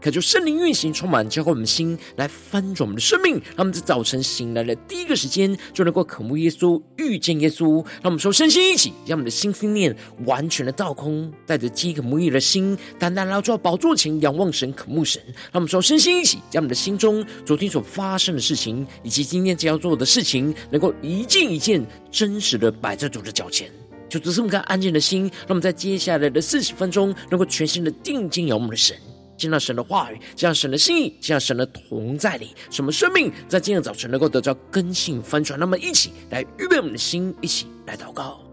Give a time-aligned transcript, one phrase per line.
[0.00, 3.34] 渴求圣灵运行，充满教会我们的心，来翻转我们的生命。
[3.34, 7.84] 让我们在早晨醒来的第一个时间，就能够渴慕耶稣、遇见耶稣。
[8.02, 9.94] 让我们说，身心一起，让我们的心思念
[10.24, 15.20] 完全的倒空，带着饥渴慕义的心，单单来到宝座前仰望神、渴慕神。
[15.26, 23.70] 让我们说，身心一起，将我们的心中昨天所发生的事情，以及今天将要做的事情，能够一件一件真实的摆在主的脚前。
[24.08, 28.96] 就只是我们看安静的心，让我们在接下来的四十分钟，能够全心的定睛仰望的神。
[29.40, 35.58] 见到神的话语，见到神的心意，见到神的同在里，什么生命在今天早晨能够得到更新翻转？
[35.58, 38.49] 那么，一起来预备我们的心，一起来祷告。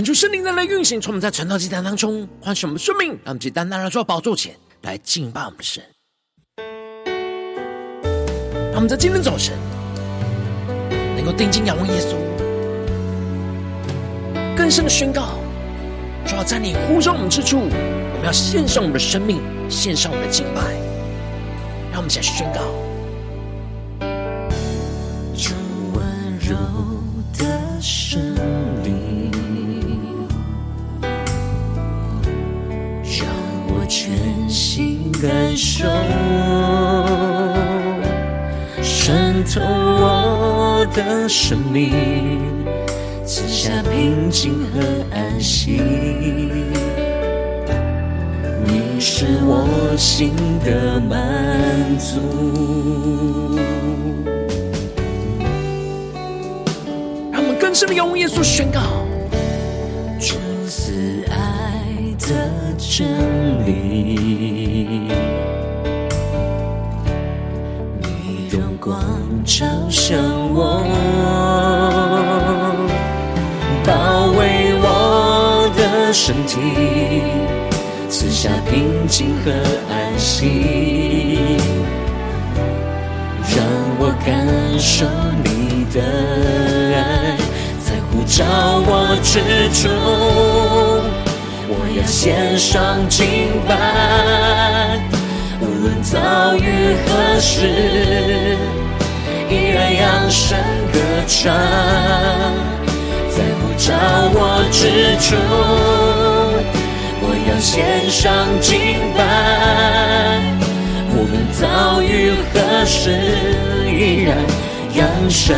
[0.00, 5.84] 恳求圣灵的来运行，从我们在晨祷祭坛当中唤醒我们的生命，让我们单单来到宝座前来敬拜我们的神。
[8.72, 9.58] 让我们在今天早晨
[11.14, 12.16] 能够定睛仰望耶稣，
[14.56, 15.38] 更深的宣告：
[16.26, 20.62] 主要在你呼召我们之处，我们要献上我们的生命，献上我们的敬拜。
[21.92, 22.62] 让我们一起来宣告。
[35.20, 35.84] 感受
[38.82, 41.92] 渗透我的生命，
[43.26, 44.80] 赐下平静和
[45.14, 45.82] 安息。
[48.64, 50.32] 你是我心
[50.64, 51.18] 的满
[51.98, 52.18] 足。
[57.30, 58.80] 让我们更深的仰望耶稣，宣告
[60.18, 61.84] 出自爱
[62.20, 63.06] 的真
[63.66, 65.10] 理。
[68.00, 68.98] 你荣光
[69.44, 70.18] 照向
[70.54, 70.82] 我，
[73.84, 73.92] 包
[74.38, 76.58] 围我的身体，
[78.08, 79.52] 赐下平静和
[79.90, 81.38] 安息，
[83.54, 83.62] 让
[83.98, 84.34] 我感
[84.78, 85.04] 受
[85.44, 86.00] 你的
[86.96, 87.36] 爱，
[87.84, 88.42] 在呼召
[88.86, 88.90] 我
[89.22, 89.38] 之
[89.82, 89.88] 中，
[91.72, 94.98] 我要献上敬拜，
[95.60, 98.58] 无论遭遇何时。
[99.48, 100.58] 依然扬声
[100.92, 101.54] 歌唱，
[103.30, 103.94] 在呼召
[104.32, 105.36] 我之处，
[107.20, 108.70] 我要献上敬
[109.16, 109.18] 拜。
[111.12, 113.10] 无论遭遇何事，
[113.88, 114.36] 依然
[114.94, 115.56] 扬声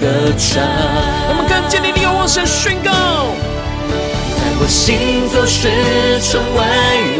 [0.00, 0.06] 歌
[0.38, 0.62] 唱。
[1.28, 2.90] 我们更坚定地仰望神宣告，
[4.60, 5.68] 我行走是，
[6.20, 6.60] 成为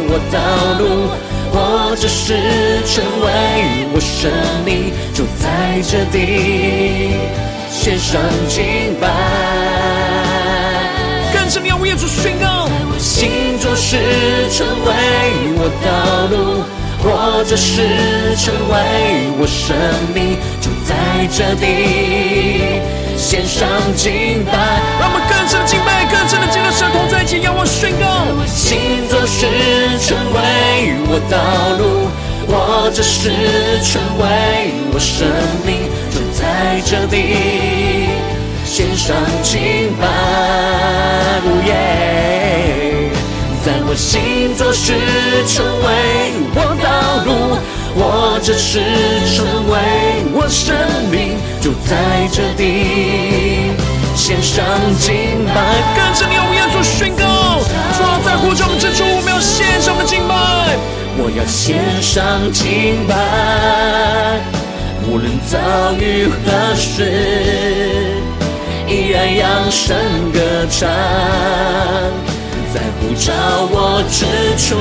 [0.08, 0.38] 我道
[0.78, 0.84] 路。
[1.52, 2.34] 或者是
[2.86, 3.26] 成为
[3.92, 4.30] 我生
[4.64, 7.10] 命，就在这地
[7.68, 9.08] 献上敬拜。
[11.34, 13.96] 更深的仰望耶稣宣告，在我行走是
[14.56, 14.88] 成为
[15.58, 15.90] 我道
[16.30, 16.62] 路，
[17.02, 19.74] 或者是成为我生
[20.14, 20.94] 命，就在
[21.32, 22.80] 这地
[23.16, 23.66] 献上
[23.96, 24.52] 敬拜。
[25.00, 28.04] 让我们更深的敬拜，更深的敬拜，神同在一起，仰望宣告。
[28.46, 29.46] 行走是
[30.04, 30.38] 成为
[31.08, 31.36] 我道
[31.80, 32.08] 路，
[32.46, 33.30] 或者是
[33.82, 34.24] 成为
[34.92, 35.26] 我生
[35.64, 37.18] 命，就在这里
[38.64, 40.06] 献上敬拜。
[41.66, 41.70] 耶，
[43.70, 44.92] 在我心做事
[45.46, 45.86] 成为
[46.56, 47.54] 我道路，
[47.94, 48.82] 或者是
[49.30, 49.78] 成为
[50.34, 50.74] 我生
[51.08, 53.70] 命，就在这里
[54.16, 54.66] 献上
[54.98, 55.54] 敬拜。
[55.94, 57.62] 跟着你，我们要做宣告，
[57.94, 60.34] 说在呼召我们之初，我们要献上的敬拜。
[61.16, 63.14] 我要献上敬拜，
[65.06, 65.58] 无论遭
[65.94, 67.06] 遇何事，
[68.88, 69.94] 依然扬声
[70.32, 70.90] 歌唱，
[72.80, 73.30] 在呼召
[73.70, 74.24] 我之
[74.56, 74.74] 处。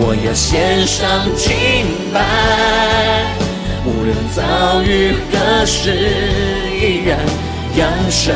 [0.00, 1.06] 我要献上
[1.36, 2.18] 敬拜，
[3.84, 5.94] 无论遭遇何事，
[6.74, 7.20] 依然
[7.76, 8.34] 扬声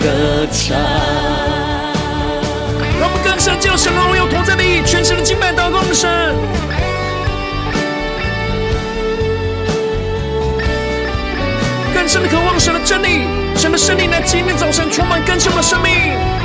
[0.00, 0.06] 歌
[0.50, 0.76] 唱。
[2.98, 6.34] 让我们更深进入神的荣耀同在里，全神的敬拜祷告我们神，
[11.94, 13.20] 更深的渴望神的真理，
[13.56, 16.37] 神的圣灵在今天早晨充满更新我们的生命。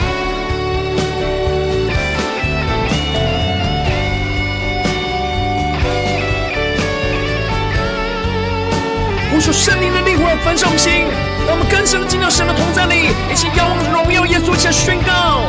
[9.43, 11.03] 求圣灵的力火焚烧我们心，
[11.45, 15.43] 让我们更深的进入神的同在里，一起仰望荣耀耶稣，一起宣告。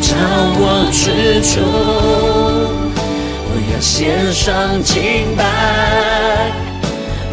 [0.00, 1.60] 召我之处，
[3.42, 6.52] 我要献上敬拜，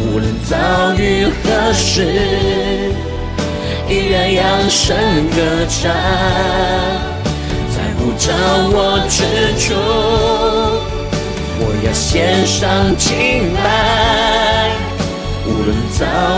[0.00, 0.56] 无论遭
[0.98, 2.02] 遇何事，
[3.88, 4.96] 依然扬声
[5.30, 5.92] 歌唱。
[7.70, 8.32] 在呼召
[8.72, 9.22] 我之
[9.60, 9.74] 处，
[11.60, 14.63] 我要献上敬拜，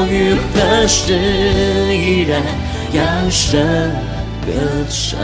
[0.06, 1.14] 遭遇何事，
[1.92, 2.40] 依然
[2.92, 3.60] 扬声
[4.46, 4.52] 歌
[4.88, 5.18] 唱。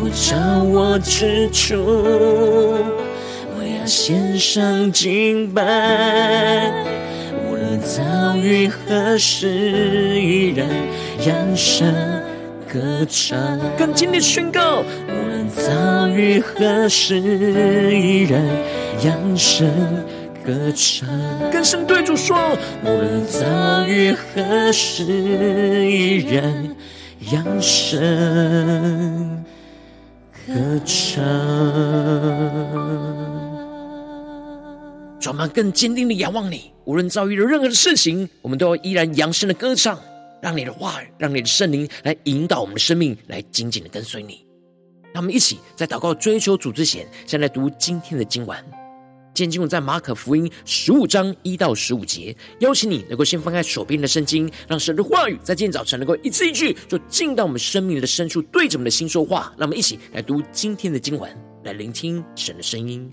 [0.00, 1.76] 呼召我之处，
[3.56, 5.62] 我要献上敬拜。
[7.48, 9.48] 无论遭遇何事，
[10.20, 10.66] 依然
[11.24, 11.86] 扬声
[12.66, 13.60] 歌唱。
[13.78, 18.42] 更坚定宣告，无论遭遇何事，依然
[19.04, 19.70] 扬声
[20.44, 21.08] 歌唱。
[21.50, 26.76] 更深对主说，无论遭遇何事，依然
[27.32, 29.44] 扬声。
[30.44, 30.52] 歌
[30.84, 31.22] 唱，
[35.20, 36.72] 让我们更坚定的仰望你。
[36.84, 39.96] 无论遭遇了任何的事情，我们都要依然扬声的歌唱，
[40.40, 44.44] 让你的话，让你的圣灵来引导我们的生命，来紧紧的跟随你。
[45.12, 48.81] 让我们一起在祷告追求主之前，先来读今天的经文。
[49.34, 59.52] 今天经文在马可福音十五章一到十五节，邀请你能够先翻开手边的圣经，让神的话语在今天早晨能够一字一句，就进到我们生命的深处，对着我们的心说话。
[59.56, 61.34] 让我们一起来读今天的经文，
[61.64, 63.10] 来聆听神的声音。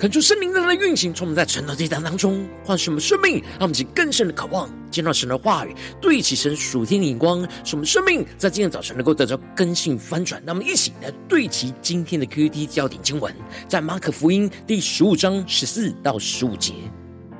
[0.00, 10.42] 恳求圣灵的运行，从我们在晨祷祭坛当中换什么生命，让我们去更深的渴望见到神的话语，对齐神属天的眼光，使我们生命在今天早晨能够得到更新翻转。
[10.42, 13.30] 那么一起来对齐今天的 Q T 焦点经文，
[13.68, 16.72] 在马可福音第十五章十四到十五节。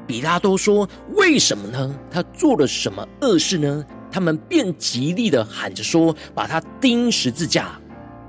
[0.07, 0.87] 比拉多说
[1.17, 1.99] ：“为什么呢？
[2.11, 7.81] 他做了什么恶事呢？”他们便极力的喊着说：“把他钉十字架。”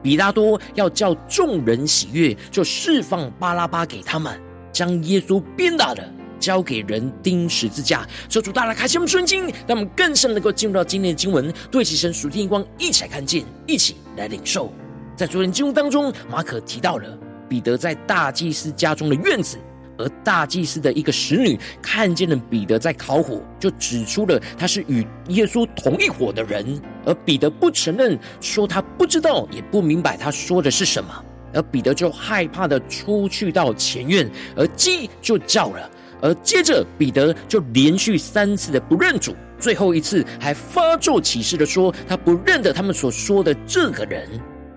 [0.01, 4.39] 比拉多要叫众人喜悦，就释放巴拉巴给他们，
[4.71, 6.03] 将耶稣鞭打的
[6.39, 8.07] 交给人钉十字架。
[8.27, 14.73] 求主大大开心我们的眼睛，让我们更深能够进入到今天的经文，对其神属天光，一起来看见，一起来领受。
[15.15, 17.17] 在昨天经文当中，马可提到了
[17.47, 19.57] 彼得在大祭司家中的院子。
[20.01, 26.81] 而大祭司的一个使女看见了彼得在烤火，就指出了他是与耶稣同一伙的人。
[27.05, 31.23] 而彼得不承认，说他不知道，也不明白他说的是什么。
[31.53, 35.89] 而彼得就害怕的出去到前院，而鸡就叫了。
[36.21, 44.29] 而接着彼得就连续三次的不认主，最后一次还发咒起誓的说他不认得他们所说的这个人。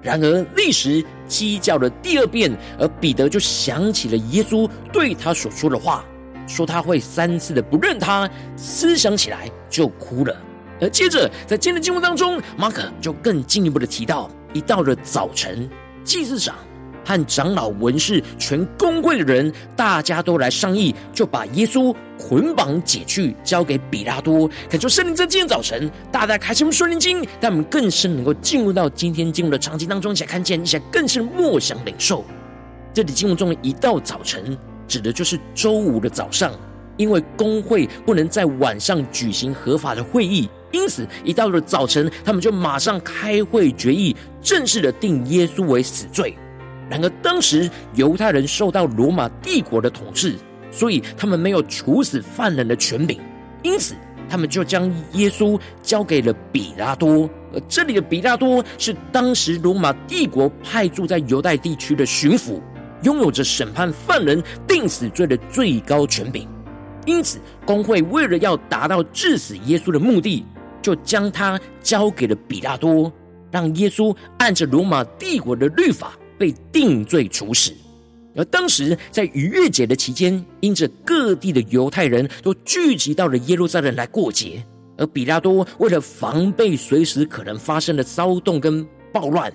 [0.05, 6.05] 然而，立时鸡叫了第二遍，而彼得就想起了耶稣对他所说的话，
[6.47, 10.37] 说他会三次的不认他，思想起来就哭了。
[10.79, 15.71] 而接着，在今天的经文当中，马可就更进一步的提到，一到了早晨，
[16.05, 16.55] 祭司长。
[17.05, 24.49] 和长老、文士、全公会的人，大家都来商议，就把耶稣捆绑解去，交给比拉多。
[24.71, 32.25] 恳求圣灵在今天早晨，大大开启我们属灵经，让我们更深能够进入到今天经文的场景当中，一起来看见，一起来更深默想领受。
[32.93, 34.57] 这里经文中的一到早晨，
[34.87, 36.53] 指的就是周五的早上，
[36.97, 46.37] 因为公会不能在晚上举行合法的会议，因此一到了早晨，他们就马上开会决议，正式的定耶稣为死罪。
[46.95, 50.37] 然而，当时犹太人受到罗马帝国的统治，
[50.71, 53.21] 所以他们没有处死犯人的权柄，
[53.65, 53.97] 因此
[54.29, 57.29] 他们就将耶稣交给了比拉多。
[57.53, 62.61] 而这里的比拉多是当时罗马帝国派驻在犹太地区的巡抚，
[63.03, 66.49] 拥有着审判犯人定死罪的最高权柄。
[67.07, 70.47] 因此，公会为了要达到治死耶稣的目的，
[70.81, 73.13] 就将他交给了比拉多，
[73.51, 76.13] 让耶稣按着罗马帝国的律法。
[76.39, 77.73] 被定罪处死，
[78.35, 84.65] 而当时在逾越节的期间，因着各地的犹太人都聚集到了耶路撒冷来过节，
[84.97, 89.53] 而比拉多为了防备随时可能发生的骚动跟暴乱，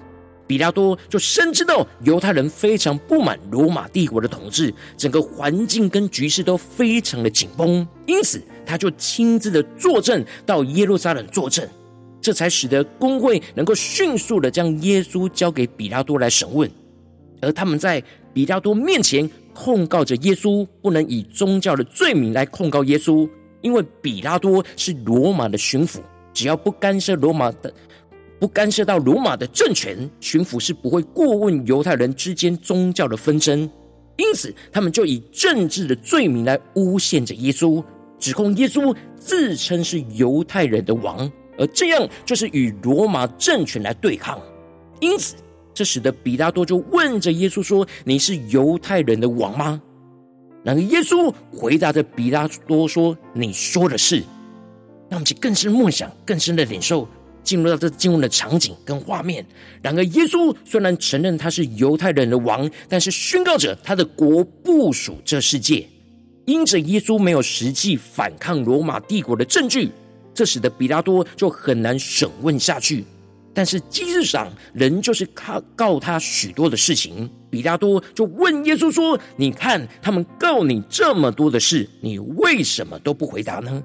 [0.48, 11.70] 比拉多就深知道犹太人非常不满罗马帝国的统治，整个环境跟局势都非常的紧绷，因此他就亲自的坐镇到耶路撒冷坐镇。
[12.22, 16.70] 这才使得公会能够迅速的将耶稣交给比拉多来审问，
[17.42, 23.30] 而他们在比拉多面前控告着耶稣，不能以宗教的罪名来控告耶稣，
[23.62, 26.00] 因为比拉多是罗马的巡抚，
[26.34, 27.74] 只要不干涉罗马的，
[28.40, 33.70] 不干涉到罗马的政权，巡抚是不会过问犹太人之间宗教的纷争，
[34.18, 37.84] 因此他们就以政治的罪名来诬陷着耶稣，
[38.20, 41.30] 指控耶稣自称是犹太人的王。
[41.60, 44.42] 而这样就是与罗马政权来对抗，
[45.02, 45.36] 因此
[45.74, 49.82] 这使得比拉多就问着耶稣说：“你是犹太人的王吗？”
[50.64, 54.24] 然而耶稣回答着比拉多说：“你说的是。”
[55.10, 57.08] 让我们更深梦想、更深的领受，
[57.44, 59.44] 进入到这经文的场景跟画面。
[59.82, 65.88] 然而耶稣虽然承认他是犹太人的王，但是宣告着他的国不属这世界，
[66.46, 69.90] 因着耶稣没有实际反抗罗马帝国的证据。
[70.34, 73.04] 这使得比拉多就很难审问下去，
[73.54, 77.30] 但是祭司长仍就是告告他许多的事情。
[77.50, 83.84] 比拉多就问耶稣说：“你看他们告你这么多的事，你为什么都不回答呢？”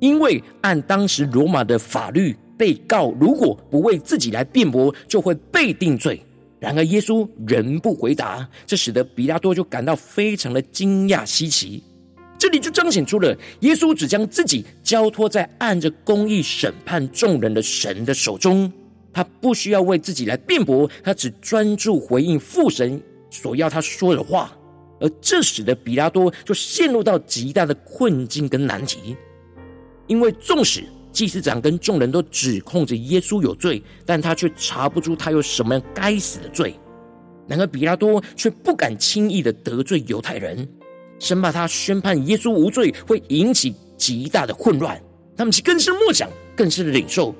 [0.00, 6.22] 因为按当时罗马的法律，被告如果不为自己来辩驳，就会被定罪。
[6.60, 11.82] 然而耶稣仍不回答，这使得比拉多就感到非常的惊讶稀奇。
[12.44, 18.70] 这里就彰显出了耶稣只将自己交托在按着公义审判众人的神的手中，
[19.14, 24.54] 他不需要为自己来辩驳，他只专注回应父神所要他说的话，
[25.00, 29.16] 而这使得比拉多就陷入到极大的困境跟难题，
[30.06, 36.78] 因为纵使祭司长跟众人都指控着耶稣有罪，但他却查不出他有什么该死的罪，
[37.48, 40.68] 然而比拉多却不敢轻易的得罪犹太人。
[41.18, 45.00] 生怕他宣判耶稣无罪会引起极大的混乱，
[45.36, 47.34] 他们去更深默想，更是领受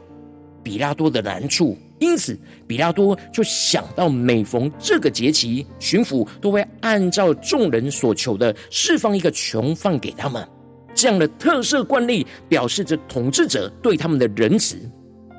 [0.62, 10.46] 比拉多的难处，因此，比拉多就想到，每逢这个节期，巡抚都会按照众人所求的释放一个囚犯给他们。
[10.94, 14.78] 这样的特赦惯例，表示着统治者对他们的仁慈。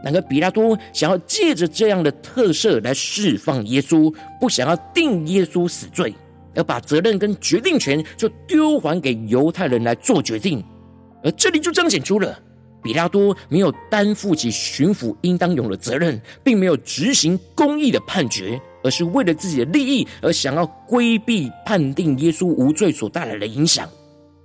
[0.03, 6.13] 然而，比拉多想要借着这样的特色来释放耶稣，不想要定耶稣死罪，
[6.55, 10.63] 而把责任跟决定权就丢还给犹太人来做决定。
[11.23, 12.39] 而这里就彰显出了。
[12.83, 23.89] 比拉多没有担负起巡抚应当有的责任，并没有执行公义的判决，而是为了自己的利益而想要规避判定耶稣无罪所带来的影响。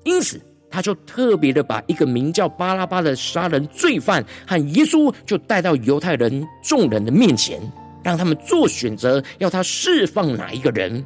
[0.05, 0.41] 因此，
[0.71, 7.61] 他就特别的把一个名叫巴拉巴的杀人罪犯和耶稣就带到犹太人众人的面前，
[8.03, 11.05] 让他们做选择，要他释放哪一个人。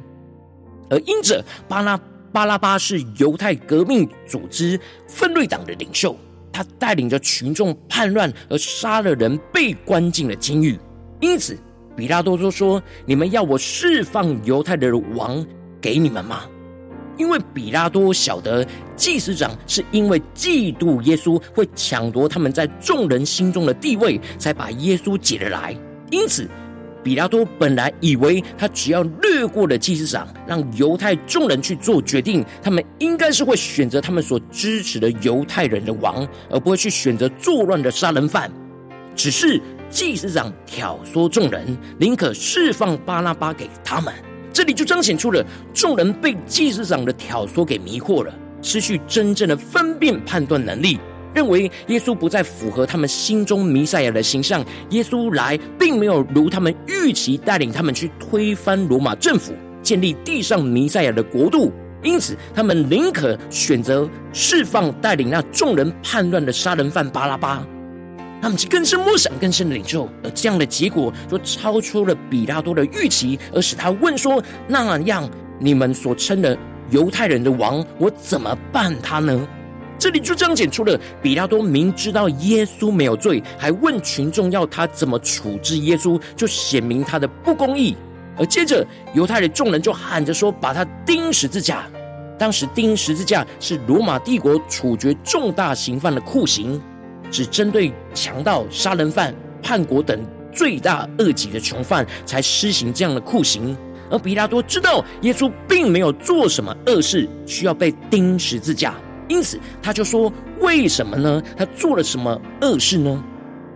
[0.89, 1.99] 而因着巴拉
[2.31, 6.15] 巴拉巴是犹太革命组织奋锐党的领袖。
[6.51, 10.79] 他带领着群众叛乱而杀了人，被关进了监狱。
[11.19, 11.57] 因此，
[11.97, 15.45] 比拉多就说：“你们要我释放犹太的王
[15.81, 16.43] 给你们吗？”
[17.17, 25.75] 因为比拉多晓得祭司长是因为嫉妒耶稣会抢夺他们在众人心中的地位，才把耶稣解了来。
[26.09, 26.49] 因此。
[27.05, 38.51] 比拉多本来以为他只要略过了祭司长，让犹太众人去做决定，他们应该是会选择他们所支持的犹太人的王，而不会去选择作乱的杀人犯。
[39.15, 44.11] 只是祭司长挑唆众人，宁可释放巴拉巴给他们。
[44.51, 50.97] 这里就彰显出了众人被祭司长的挑唆给迷惑了，失去真正的分辨判断能力。
[51.35, 67.61] 认为耶稣不再符合他们心中弥赛亚的形象，耶稣来并没有如他们预期带领他们去推翻罗马政府，建立地上弥赛亚的国度，因此他们宁可选择释放带领那众人叛乱的杀人犯巴拉巴，
[68.41, 76.57] 他们就更深默想、更深的领受，而这样的结果就超出了比拉多的预期，而使他问说：“那样你们所称的
[76.91, 79.45] 犹太人的王，我怎么办他呢？”
[79.97, 87.95] 这里就彰显出了比拉多明知道耶稣没有罪，还问群众要他怎么处置耶稣，就显明他的不公义。
[88.37, 91.87] 而接着犹太的众人就喊着说：“把他钉十字架。”
[92.37, 96.81] 当时钉十字架是罗马帝国处决重大刑犯的酷刑，
[97.31, 100.19] 只针对强盗、杀人犯、叛国等
[100.51, 103.75] 罪大恶极的囚犯才施行这样的酷刑。
[104.11, 108.93] 而比拉多知道耶稣并没有做什么恶事，需要被钉十字架。
[109.27, 111.41] 因此，他就说：“为什么呢？
[111.57, 113.23] 他做了什么恶事呢？”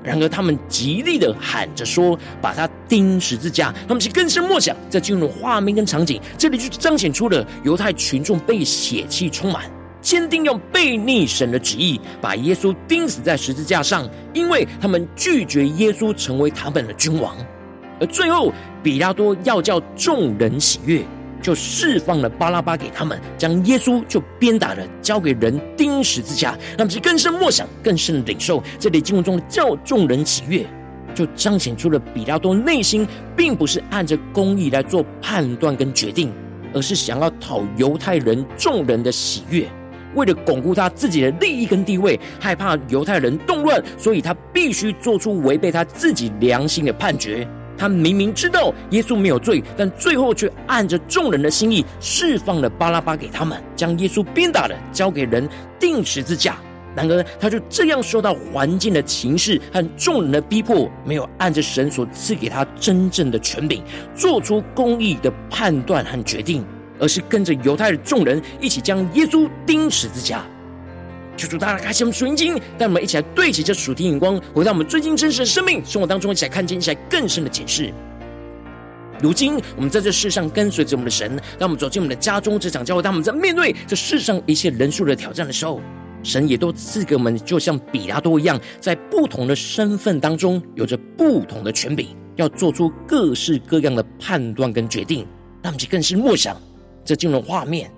[0.01, 9.69] 然而，他们极力的喊着说：“把他钉十字架。”他们是更深默想，在进入画面跟场景，这里就彰显出了犹太群众被血气充满，
[10.01, 17.35] 坚定要背逆神的旨意，把耶稣钉死在十字架上，因为他们拒绝耶稣成为他们的君王。
[17.99, 21.03] 而最后，比拉多要叫众人喜悦。
[21.41, 26.57] 就释放了巴拉巴给他们，将耶稣就鞭打了，交给人钉十字架。
[26.77, 30.65] 让他们更深默想，更深的领受这里经文中的叫众人喜悦，
[31.15, 36.31] 就彰显出了比拉多内心并不是按着公义来做判断跟决定，
[36.73, 39.67] 而是想要讨犹太人众人的喜悦，
[40.15, 47.47] 为了巩固他自己的利益跟地位，害怕犹太人动乱，所以他必须做出违背他自己良心的判决。
[47.79, 55.47] 他明明知道耶稣没有罪，但最后却按着众人的心意释放了巴拉巴给他们，将耶稣鞭打了，交给人
[55.79, 56.57] 钉十字架。
[56.95, 63.81] 然而，他就这样受到环境的情势和众人的逼迫，没有按着神所赐给他真正的权柄，
[64.13, 66.65] 做出公义的判断和决定，
[66.99, 70.43] 而是跟着犹太的众人一起将耶稣钉十字架。
[71.39, 77.93] 求主大大开启我们属灵经，让我们一起来对齐这属天眼光，回到我们最近真实的生命生活当中，一起来看见，一起来更深的解释。
[79.21, 85.81] 如今我们在这世上跟随着我们的神，当我们走进我们的家中、职场、教会，当我们在面对这世上一切人数的挑战的时候，
[86.23, 95.25] 神也都赐给我们，就像比拉多一样，在不同的身份当中，有着不同的权柄，要做出各式各样的判断跟决定。
[95.61, 96.55] 让我们去更是默想
[97.03, 97.91] 这进入画面，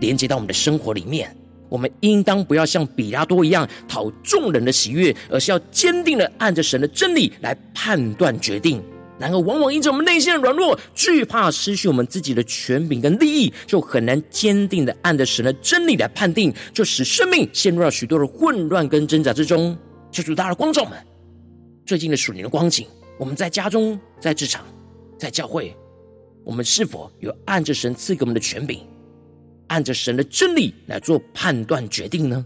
[0.00, 1.32] 连接到我们的生活里面。
[1.68, 8.82] 我们应当不要像比拉多一样讨众人的喜悦，而是要坚定的按着神的真理来判断决定。
[9.18, 19.76] 然而，往往因着我们内心的软弱，惧怕失去我们自己的权柄跟利益，就很难坚定的按着神的真理来判定，就使生命陷入了许多的混乱跟挣扎之中。
[20.12, 20.96] 求主，大的光照们，
[21.84, 22.86] 最近的属灵的光景，
[23.18, 24.64] 我们在家中、在职场、
[25.18, 25.76] 在教会，
[26.44, 28.80] 我们是否有按着神赐给我们的权柄？
[29.68, 32.44] 按着神的真理来做判断决定呢，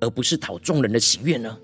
[0.00, 1.58] 而不是讨众人的喜悦呢？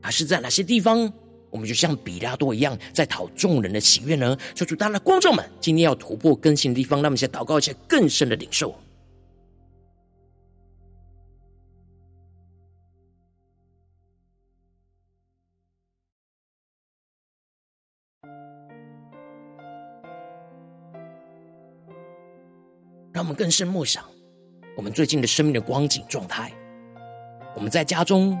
[0.00, 1.12] 还是在哪些地方，
[1.50, 4.36] 我们就像比拉多一样，在讨众人的喜悦呢？
[4.54, 8.74] 求主，大家的观众们，今天要突破更新的地方，让我们先祷告一下更深的领受。
[23.12, 24.04] 让我们更深默想，
[24.76, 26.52] 我们最近的生命的光景状态。
[27.54, 28.38] 我们在家中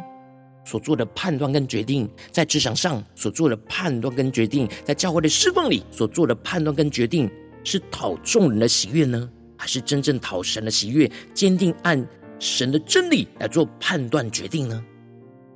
[0.66, 7.30] 所做的判断跟决定，在职场上所做的判断跟决定，在教会的侍奉里所做的判断跟决定，
[7.64, 11.10] 是讨众人的喜悦呢，还是真正讨神的喜悦？
[11.32, 12.06] 坚定按
[12.38, 14.84] 神的真理来做判断决定呢？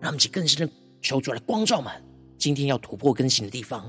[0.01, 1.93] 让我们去更深的求主来光照们，
[2.39, 3.85] 今天要突破更新的地方。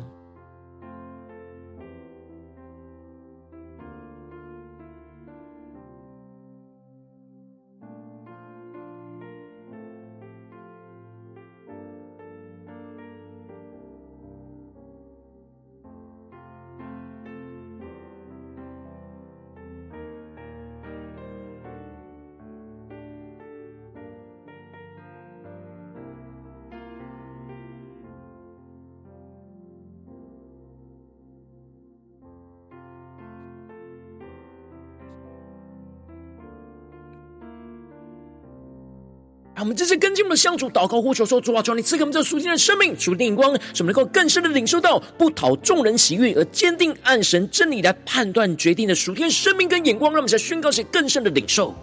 [39.61, 51.75] 我们这次跟进我们的相处祷告呼求说：主啊，求你赐给我们这属天的生命、属天眼光，使我们能够更深的领受到不讨众人喜悦而坚定按神真理来判断决定的属天生命跟眼光，让我们在宣告些更深的领受。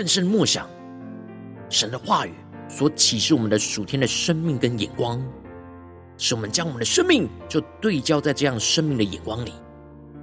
[0.00, 0.66] 更深默想
[1.68, 2.32] 神的话语
[2.70, 5.22] 所启示我们的属天的生命跟眼光，
[6.16, 9.52] 使我们将我们的生命就对焦在这样生命的眼光里，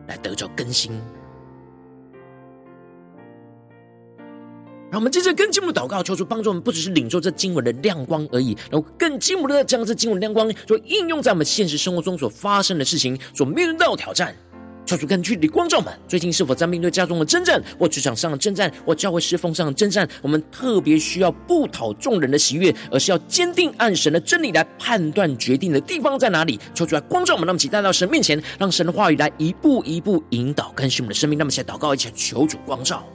[0.08, 0.92] 来得着更新。
[4.90, 14.36] 让我们接着更进一步祷告，求主帮助我们，不只是领受这经文的亮光而已，然后更进一步的将这经文亮光，就应用在我们现实生活中所发生的事情，所面对到挑战。
[14.88, 20.08] 求主更具体的光照们，最近是否在面对家中的征战，或职场上的征战，或教会侍奉上的征战？
[20.22, 26.58] 我们特别需要不讨众人的喜悦，而是要坚定按神的真理来判断决定的地方在哪里？
[26.74, 31.38] 求主来光照我们，让我们一起带到神面前，让神的话语来一步一步引导更新我们的生命。
[31.38, 33.06] 那么，现在祷告一起，求主光照。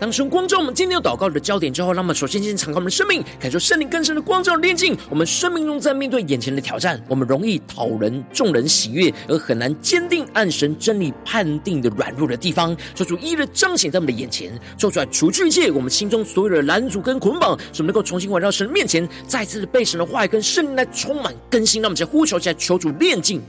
[0.00, 21.82] 当神光照我们今天要祷告的焦点之后，让我们首先先敞开我们的生命，感受圣灵更深的光照的炼净我们生命中，在面对眼前的挑战，我们容易讨人众人喜悦，而很难坚定按神真理判定的软弱的地方，求主一一的彰显在我们的眼前，做出来除去一切我们心中所有的拦阻跟捆绑，使我们能够重新回到神面前，再次被神的话语跟圣灵来充满更新。
[21.82, 23.42] 让我们再呼求起来，求主炼净。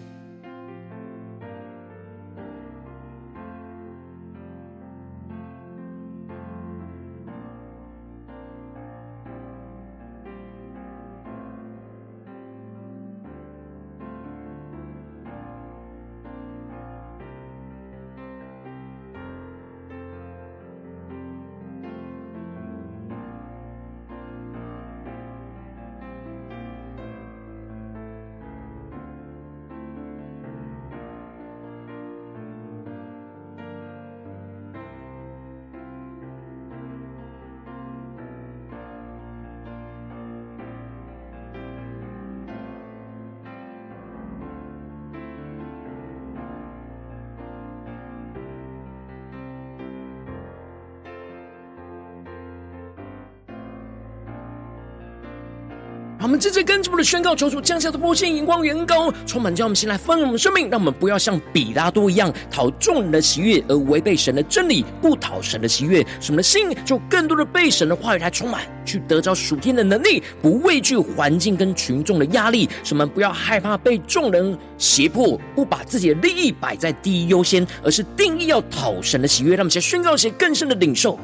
[56.32, 66.00] 我们直接跟主的宣告，求主降下的波线荧光远高，充满将我们心来丰我们生命，让我们不要像比拉多一样讨众人的喜悦而违背神的真理，不讨神的喜悦。
[66.22, 72.70] 使我们的心就更多的被神的话语来充满，去得着属天的能力，不畏惧环境跟群众的压力。
[72.82, 79.58] 使我们不要害怕被众人胁迫，不把自己的利益摆在第一优先，而是定义要讨神的喜悦。
[79.58, 81.20] 让我们先宣告一些更深的领受。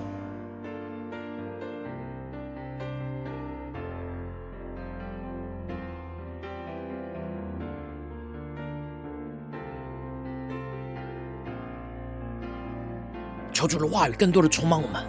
[13.67, 15.03] 求主的话语更多的充满我们，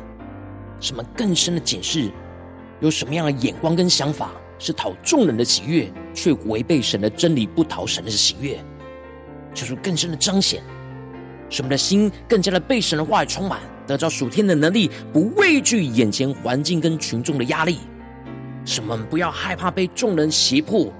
[0.80, 2.10] 什么更深的检视，
[2.80, 8.58] 有什么样的眼光跟想法是讨众人的喜悦，却违背神的真理，不讨神的喜悦。
[9.54, 10.60] 求主更深的彰显，
[11.48, 17.78] 使我们的心更加的被神的话语充满，得到属天的能力，不畏惧眼前环境跟群众的压力。
[18.64, 20.92] 使我们不要害怕被众人胁迫，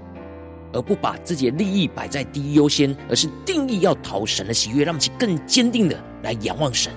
[0.73, 6.93] 而不把自己的利益摆在第一优先，而是定义要讨神的喜悦，让其更坚定的来仰望神。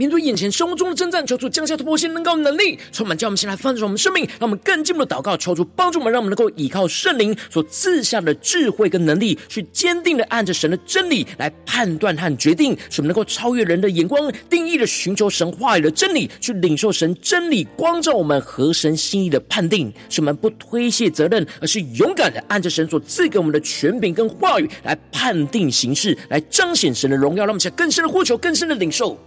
[0.00, 29.20] 面对眼前生活中的征战，求主降下突破性能高的能力，充满叫我们先来翻转我们生命，让我们更进一步的祷告，求主帮助我们，让我们能够依靠圣灵所赐下的智慧跟能力，去坚定的按着神的真理来判断和决定，使我们能够超越人的眼光，定义的寻求神话语的真理，去领受神真理光照我们合神心意的判定，使我们不推卸责任，而是勇敢的按着神所赐给我们的权柄跟话语来判定形势，来彰显神的荣耀，让我们在更深的呼求，更深的领受。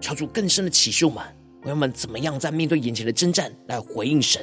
[0.00, 1.22] 求主更深的启示我们，
[1.62, 4.42] 我们怎么样在面对眼前的征战来回应神？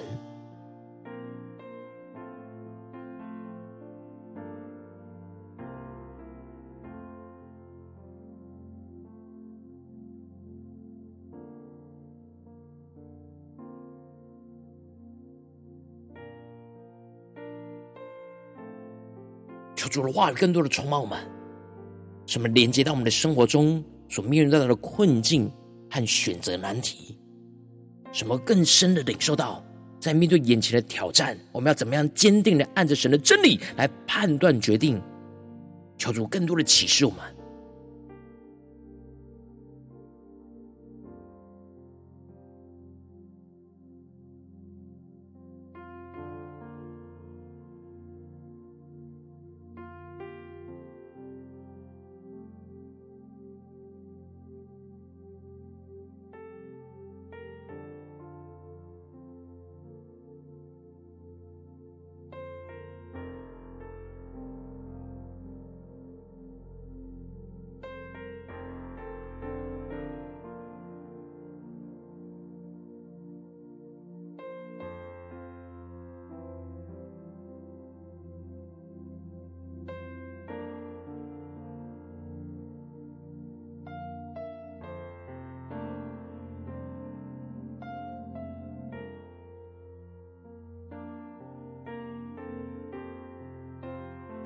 [19.75, 21.19] 求主的话语更多的充满我们，
[22.25, 23.83] 什么连接到我们的生活中？
[24.09, 25.51] 所面临到的困境
[25.89, 27.17] 和选择难题，
[28.11, 29.63] 什么更深的领受到，
[29.99, 35.01] 在面对眼前的挑战，我们要怎么样坚定的按着神的真理来判断决定，
[35.97, 37.19] 求主更多的启示我们。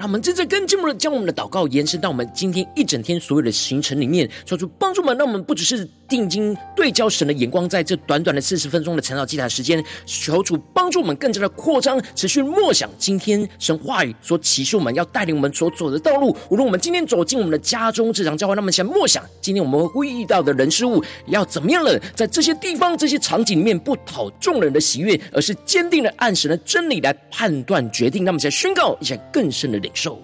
[0.02, 16.36] 让我们真正更进一步的将我们的祷告延伸到我们今天一整天所有的行程里面，说出帮助们，让我们不只是定睛对焦神的眼光，在这短短的四十分钟的晨祷祭坛时间，求主帮助我们更加的扩张，持续默想今天神话语所启示我们要带领我们所走的道路。
[16.50, 28.26] 无论我们今天走进我们的家中这场教会，那么想默想今天我们会遇到的人事物要怎么样了，在这些地方这些场景里面，不讨众人的喜悦，而是坚定的按神的真理来判断决定。
[28.26, 30.22] 那么想宣告一下更深的领受，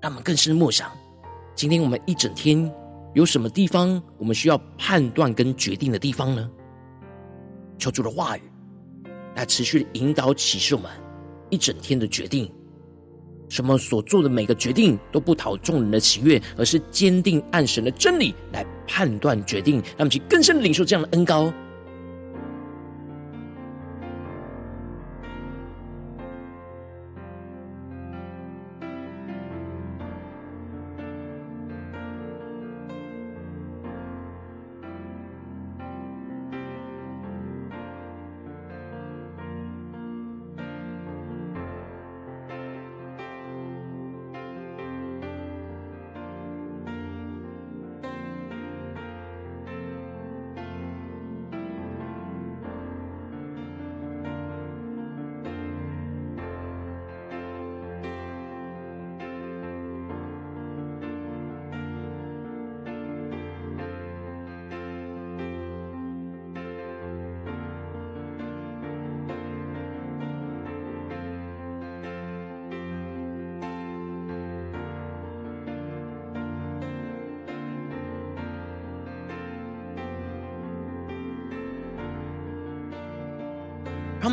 [0.00, 0.88] 让我们更深的默想，
[1.56, 2.70] 今天我们一整天
[3.14, 6.50] 有什么地方我们需要判断跟决定的地方呢？
[7.78, 8.42] 求主的话语
[9.36, 10.90] 来持续的引导启示我们
[11.50, 12.50] 一整天的决定，
[13.48, 21.52] 什么所做的每个决定都不讨众人的喜悦，而是坚定按神的真理来判断决定，让我们去更深的领受这样的恩高。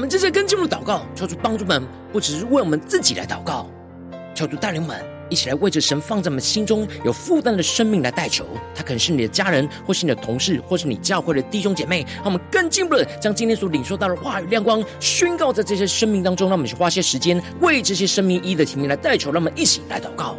[0.02, 3.70] 我们这次跟进入祷告，求主帮助们，不只是为我们自己来祷告，
[4.34, 8.44] 求主带领们一起来为着神放在我们心中有负担的生命来代求。
[8.74, 12.04] 他可能是你的家人，或是你的同事，或是你教会的弟兄姐妹。
[12.16, 16.50] 让我们更进一步的将今天所领受到的话语亮光宣告在这些生命当中。
[16.50, 19.32] 让我们去花些时间为这些生命一一的提名来代求。
[19.32, 20.36] 让我们一起来祷告。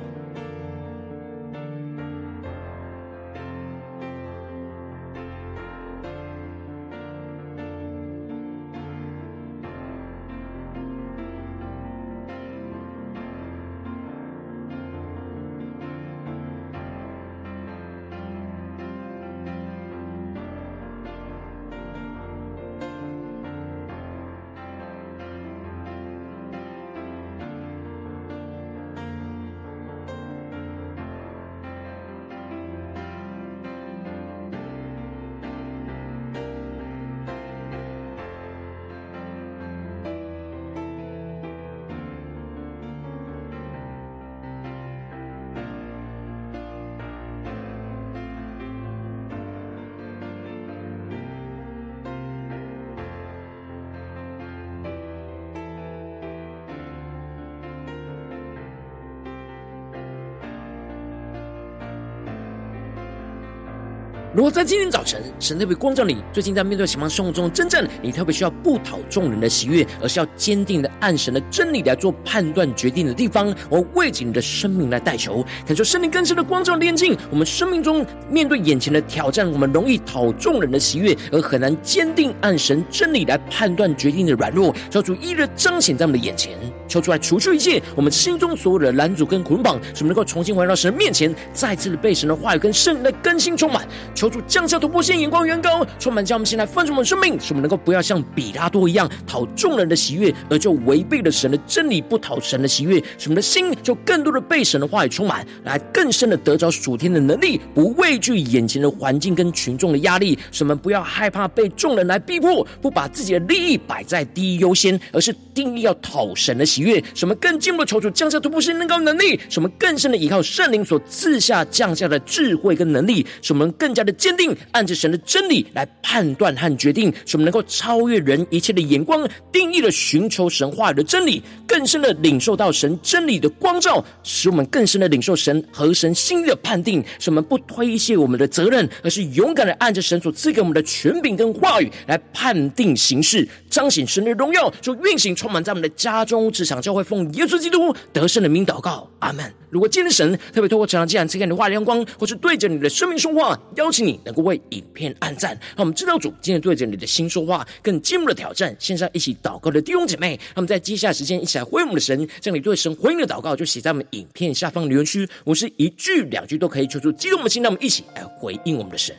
[64.35, 77.15] 如果在今天早晨，神特别光照你，最近在面对什么生活中的征战，你特别需要不讨众人的喜悦，而是要坚定的按神的真理来做判断决定的地方，我为着你的生命来代求，感受圣灵更深的光照炼净。
[77.31, 86.57] 我们生命中面对眼前的挑战，我们容易讨众人的喜悦，而很难坚定按神真理来判断决定的软弱，求主一日彰显在我们的眼前，
[86.93, 93.89] 求出来除去一切我们心中所有的拦阻跟捆绑，使我们能够重新回到神的面前，再次的被神的话语跟圣灵的更新充满。
[94.15, 103.03] 求主降下突破线，眼光远高，充满将我们现在丰盛的生命，使我们能够不要像比拉多一样讨众人的喜悦，而就违背了神的真理，不讨神的喜悦。
[103.17, 110.39] 使我们的心就更多的被神的话语充满，来更深的得着属天的能力，不畏惧眼前的环境跟群众的压力。
[110.51, 117.03] 使我们不要害怕被众人来逼迫，不把自己的利益摆在第一优先，而是定义要讨神的喜悦。
[117.15, 124.55] 使我们更进一步的求主降下突破性，能高能力，使我们更深的依靠圣灵所赐下降下的智慧跟能力，使我们更加的坚定。
[124.73, 149.53] 按着神的真理来判断和决定，使我们能够超越人一切的眼光，定义了寻求神话语的真理，更深的领受到神真理的光照，使我们更深的领受神和神心意的判定，使我们不推卸我们的责任，而是勇敢的按着神所赐给我们的权柄跟话语来判定形势，彰显神的荣耀，就运行充满在我们的家中、市场、教会，奉耶稣基督得胜的名祷告，阿门。
[149.69, 158.77] 如果今天神特别透过这场，既然赐给你的话语亮光，或是对着你的生命说话，邀请你能够为影片按赞，让我们知道主今天对着你的心说话，更进一步的挑战。
[158.79, 162.29] 线上一起祷告的弟兄姐妹，让我们在接下来时间一起来回应我们的神。
[162.41, 165.29] 将你对神回应的祷告，就写在我们影片下方留言区。
[165.45, 169.17] 我是一句两句都可以求助激动的心，让我们一起来回应我们的神。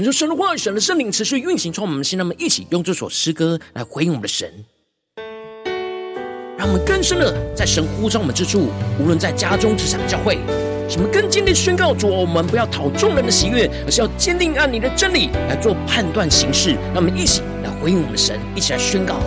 [0.00, 4.50] 恳求神的话语，神的圣灵持续运行，从我们心，让我们一起用这首诗歌来回应我们的神，
[6.56, 10.38] 让我们更深的在神呼召我们之处，无论在家中、职场、教会，
[10.88, 16.76] 什么更坚定宣告：主，我们不要讨众人的喜悦，而是要坚定按你的真理来做判断行事。
[16.94, 19.20] 让我们一起来回应我们的神，一起来宣告。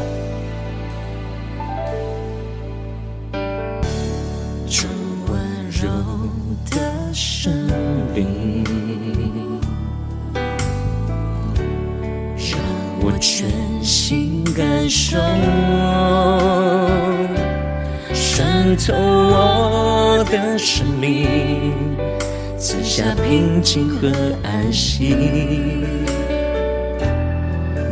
[23.73, 24.07] 平静和
[24.43, 25.15] 安息。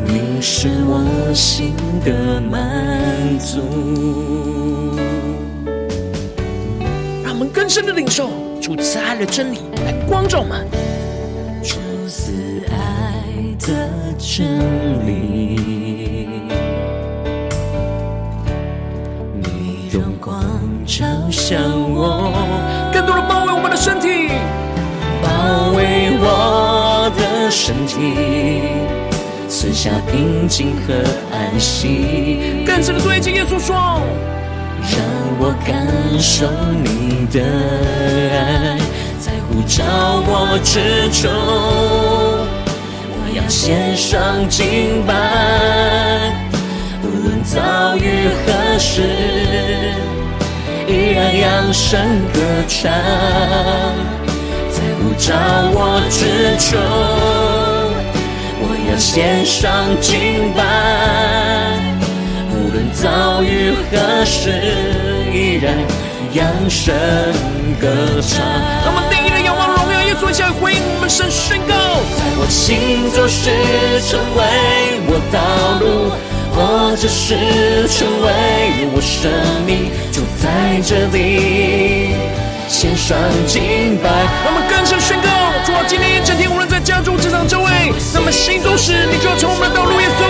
[0.05, 1.73] 你是我心
[2.05, 3.61] 的满足。
[7.23, 8.29] 让我们更深的领受
[8.61, 10.67] 主慈爱的真理，来光照我们。
[11.63, 12.31] 主慈
[12.69, 13.23] 爱
[13.57, 13.89] 的。
[14.19, 14.47] 真
[15.07, 15.57] 理，
[19.35, 19.89] 你
[21.31, 21.59] 向
[21.89, 22.31] 我，
[27.51, 27.97] 身体，
[29.49, 30.93] 赐下平静和
[31.31, 32.63] 安息。
[32.65, 33.75] 更深的对敬耶稣说，
[34.79, 34.97] 让
[35.37, 35.85] 我感
[36.17, 36.47] 受
[36.81, 37.41] 你的
[38.33, 38.79] 爱，
[39.19, 39.83] 在呼召
[40.25, 40.79] 我之
[41.21, 41.29] 中，
[43.11, 45.11] 我要献上敬拜。
[47.03, 49.01] 无论遭遇何事，
[50.87, 51.99] 依然扬声
[52.33, 52.89] 歌唱，
[54.71, 55.35] 在呼召
[55.73, 56.19] 我之
[56.71, 56.79] 中，
[58.91, 60.61] 要献上敬拜。
[62.51, 64.51] 无论遭遇何时，
[65.33, 65.73] 依然
[66.33, 66.93] 扬声
[67.79, 67.87] 歌
[68.21, 68.45] 唱。
[68.83, 71.73] 让我们定义的仰望荣耀耶稣，向回应我们神宣告，
[72.17, 73.49] 在我心做事
[74.09, 75.39] 成为我道
[75.79, 76.11] 路。
[76.53, 78.27] 或者是成为
[78.93, 79.31] 我生
[79.65, 82.11] 命，就在这里
[82.67, 83.17] 献上
[83.47, 84.09] 敬拜。
[86.81, 90.21] 家中、职场、周围，那么心中时，你就要成为我们的道路，耶稣。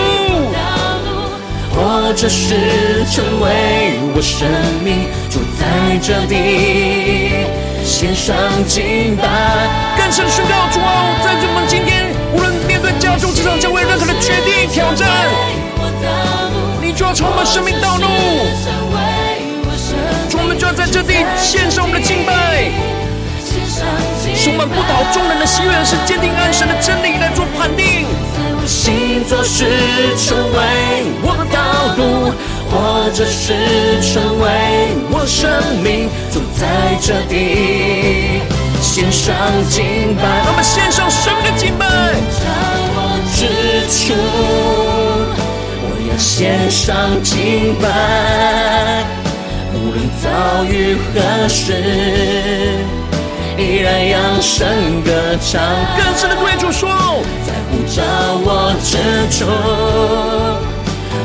[1.74, 4.46] 或者是成为我生
[4.84, 7.48] 命，就在这里
[7.82, 8.36] 献上
[8.68, 9.24] 敬拜。
[9.96, 15.08] 更深宣告：主啊，在我们今天，无论面对家中、职场、周围任何的决定、挑战。
[16.80, 18.06] 你就要从我们生命道路，
[20.38, 22.70] 我们就要在这地献上我们的敬拜，
[24.42, 28.10] 使我们不讨众人的喜悦，是坚定安神的真理来做判定。
[28.34, 29.62] 在我心做是
[30.18, 30.58] 成为
[31.22, 32.34] 我道路，
[32.66, 33.54] 或者是
[34.02, 34.50] 成为
[35.12, 35.46] 我生
[35.78, 36.66] 命，就在
[37.00, 38.42] 这地
[38.82, 39.30] 献上
[39.70, 40.26] 敬拜。
[40.42, 41.86] 让我们献上生命的敬拜，
[42.42, 42.50] 在
[42.98, 43.46] 我之
[43.86, 44.18] 处。
[46.18, 49.04] 献上敬拜，
[49.72, 51.72] 无论遭遇何事，
[53.62, 54.66] 依然扬声
[55.04, 55.62] 歌唱。
[55.96, 56.90] 更深的对主说，
[57.46, 58.02] 在呼召
[58.42, 58.98] 我之
[59.38, 59.48] 中，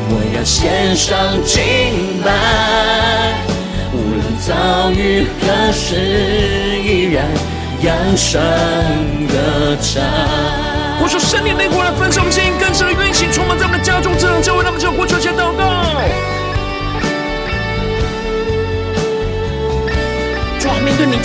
[0.09, 2.29] 我要献上敬拜，
[3.91, 5.95] 无论遭遇何事，
[6.83, 7.25] 依然
[7.81, 8.39] 扬声
[9.27, 10.03] 歌唱。
[11.01, 16.36] 我说圣灵内火来焚烧我们心，更深的运行，充满在我们的家中，这样教会，让我们就呼求、前祷告。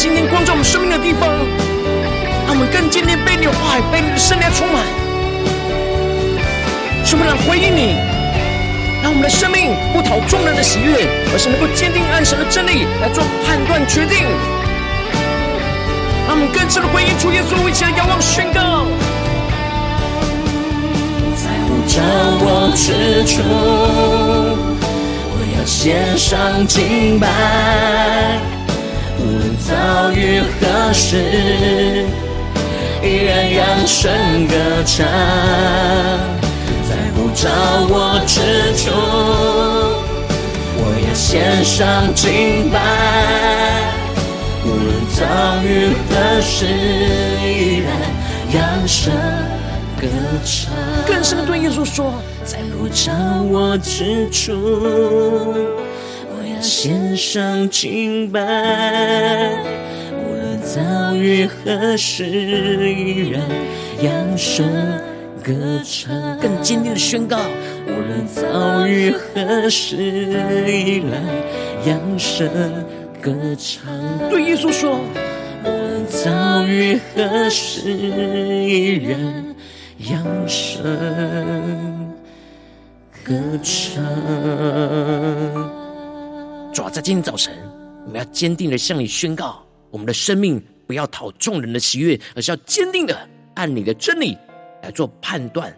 [0.03, 1.31] 今天光照我们生命的地方，
[2.45, 4.83] 让我们更坚定被你的话语、被你的圣灵充满，
[7.07, 7.95] 使我们来回应你，
[9.01, 14.27] 让我们的生命不讨众人的喜悦，而是能够坚定按神的真理来做判断决定。
[16.27, 18.89] 让我们更深的回应主耶稣，一起来仰望宣告。
[21.87, 22.03] 召
[22.43, 23.39] 我之处，
[25.31, 28.62] 我要献上敬拜。
[29.63, 31.17] 遭遇何事，
[33.03, 34.55] 依然扬声歌
[34.85, 35.07] 唱。
[36.89, 37.49] 在呼召
[37.89, 38.41] 我之
[38.77, 38.91] 处，
[40.77, 42.75] 我要献上敬拜。
[44.65, 45.23] 无论遭
[45.63, 46.11] 遇何
[46.41, 46.67] 事，
[47.47, 47.89] 依然
[48.53, 49.13] 扬声。
[50.01, 50.09] 歌
[50.45, 50.75] 唱，
[51.07, 53.13] 更深的对耶稣说，在呼召
[53.49, 54.53] 我之处，
[56.63, 58.41] 献上敬拜。
[60.15, 63.43] 无论遭遇何时，依然
[64.01, 64.65] 扬声
[65.43, 65.53] 歌
[65.85, 66.39] 唱。
[66.39, 67.41] 更坚定的宣告，
[67.87, 69.97] 无论遭遇何时，
[70.69, 71.21] 依然
[71.85, 72.49] 扬声
[73.21, 73.93] 歌唱。
[74.31, 75.01] 对耶稣说，
[75.65, 79.45] 无论遭遇何时，依然。
[80.11, 80.83] 扬声
[83.23, 83.33] 歌
[83.63, 84.03] 唱。
[86.73, 87.55] 主啊，在今天早晨，
[88.07, 94.39] 我们要坚定的向你宣告：我们的生命不要讨众人的喜悦，而是要坚定的按你的真理
[94.83, 95.71] 来做判断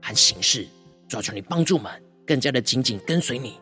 [0.00, 0.66] 和行事。
[1.06, 1.92] 主要，求你帮助我们，
[2.26, 3.60] 更加的紧紧跟随你。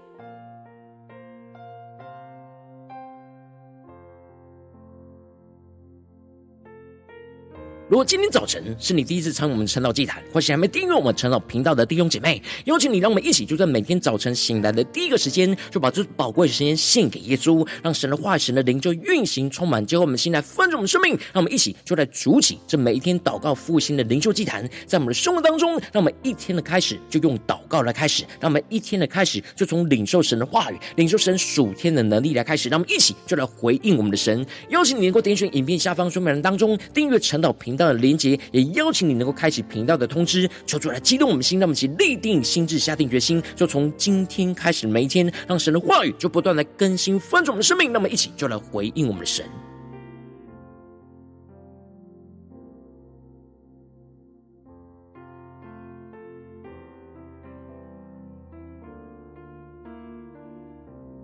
[7.88, 21.12] 如果今天早晨是你第一次参与我们晨祷祭坛，或是还没订阅我们晨祷频道的弟兄姐妹，邀请你，让我们一起就在每天早晨醒来的第一个时间，就把这宝贵的时间献给耶稣，让神的话语、神的灵就运行充满，结合我们心来丰盛我们生命。
[21.32, 34.44] 让我们一起就来筑起这每一天祷告复兴的灵修祭坛，在我们的生活当中，让我们一天的开始就用祷告来开始，让我们一天的开始就从领受神的话语、领受神属天的能力来开始，让我们一起就来回应我们的神。
[34.70, 37.86] 邀请你能够点选影片下方说明栏当中订阅晨祷频道。
[37.86, 47.92] 道的连接，也邀请你能够开启频道的通知，求主来激动我们心，让我们一起立定心智，下定决心，就从今天开始每一天，让神的话语就不断来更新翻转我们的生命。
[47.92, 49.44] 那么一起就来回应我们的神。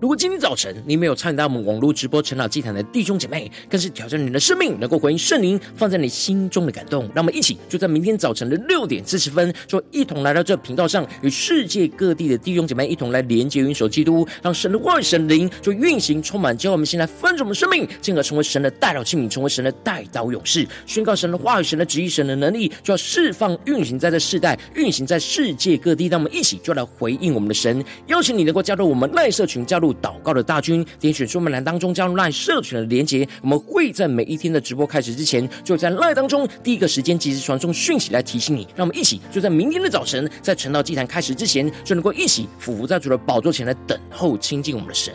[0.02, 7.04] 如果今天早晨你没有参与到我们网络直播晨祷祭坛的弟兄姐妹，更是挑战你的生命，能够回应圣灵放在你心中的感动。
[7.14, 26.08] 让我们一起就在明天早晨的六点四十分，就一同来到这频道上，与世界各地的弟兄姐妹一同来连接、云手基督，让神的话语、神灵就运行、充满，教我们先来翻转我们生命，进而成为神的代祷器皿，成为神的代祷勇士，宣告神的话语、神的旨意、神的能力，就要释放、运行在这世代，运行在世界各地。
[26.08, 29.91] 让我们一起就来回应我们的神，邀请你能够加入我们赖社群，加入。
[29.94, 38.66] 祷告的大军，点选说明栏当中加入 LINE 社群的连结，我们会在每一天的直播开始之前，就在 LINE 当中第一个时间及时传送讯息来提醒你。
[38.74, 45.12] 让我们一起就在明天的早晨，在晨道祭坛开始之前，就能够一起俯伏在主的宝座前来等候亲近我们的神。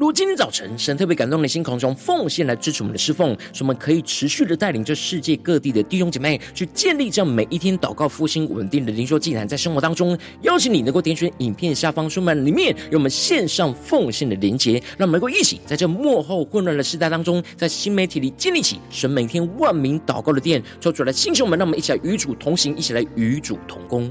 [0.00, 24.10] 如今天早晨神特别感动的心，空中奉献来支持我们的侍奉，使我们可以持续的带领这世界各地的弟兄姐妹去建立这样每一天祷告复兴稳定的灵修祭坛，在生活当中邀请你能够点选影片下方说明里面有我们线上奉献的连结，让我们能够一起在这幕后混乱的时代当中，在新媒体里建立起神每天万名祷告的殿，抽出来星球们，让我们一起来与主同行，一起来与主同工。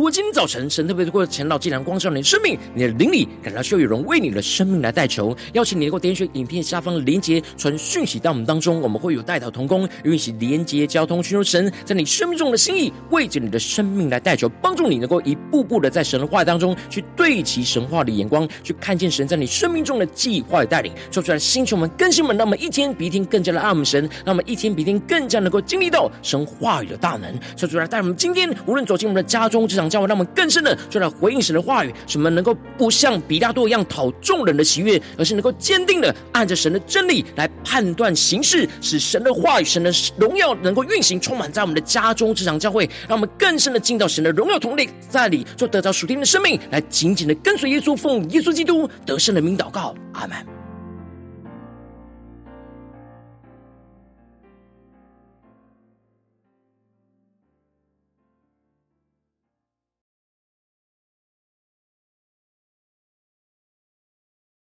[0.00, 50.59] 如果今天早晨神特别透过晨祷祭坛光照你的生命，你的灵里感到需要有人为你的生命来代求，邀请你能够点选影片下方的连结，传讯息到我们当中，我们会有代祷同工，与你连结交通，寻求神在你生命中的心意，为着你的生命来代求，帮助你能够一步步的在神的话当中去对齐神话的眼光，去看见神在你生命中的计划与带领，说出来星球们更新们，让我们一天比一天更加的爱我们神，让我们一天比一天更加能够经历到神话语的大能，说出来带我们今天无论走进我们的家中这场教会，让我们更深的就来回应神的话语，使我们能够不像比拉多一样讨众人的喜悦，而是能够坚定的按着神的真理来判断行事，使神的话语、神的荣耀能够运行，充满在我们的家中这场教会，让我们更深的进到神的荣耀同在在里，就得到属天的生命，来紧紧的跟随耶稣，奉耶稣基督得胜的名祷告，阿门。